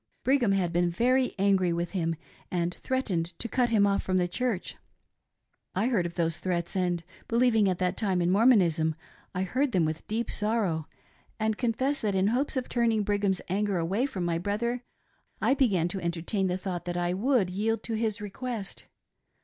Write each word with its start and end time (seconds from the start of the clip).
Brigham 0.23 0.53
had 0.53 0.73
been 0.73 0.89
very 0.89 1.35
angry 1.37 1.71
with 1.71 1.91
him 1.91 2.15
and 2.49 2.73
threatened 2.73 3.37
to 3.37 3.47
cut 3.47 3.69
him 3.69 3.85
off 3.85 4.01
from 4.01 4.17
the 4.17 4.27
Church. 4.27 4.75
I 5.75 5.89
heard 5.89 6.07
of 6.07 6.15
those 6.15 6.39
threats, 6.39 6.75
and 6.75 7.03
believing 7.27 7.69
at 7.69 7.77
that 7.77 7.97
time 7.97 8.19
in 8.19 8.31
Mor 8.31 8.47
monism, 8.47 8.95
I 9.35 9.43
heard 9.43 9.73
them 9.73 9.85
with 9.85 10.07
deep 10.07 10.31
sorrow, 10.31 10.87
and 11.39 11.55
confess 11.55 12.01
that, 12.01 12.15
in 12.15 12.29
hopes 12.29 12.57
of 12.57 12.67
turning 12.67 13.05
righam's 13.05 13.41
anger 13.47 13.77
away 13.77 14.07
from 14.07 14.25
my 14.25 14.39
brother, 14.39 14.81
I 15.39 15.53
began 15.53 15.87
to 15.89 16.01
entertain 16.01 16.47
the 16.47 16.57
thought 16.57 16.85
that 16.85 16.97
I 16.97 17.13
would 17.13 17.51
yield 17.51 17.83
to 17.83 17.93
his 17.93 18.19
request. 18.19 18.85